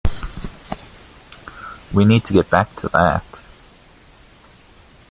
[1.93, 3.43] We need to get back to that.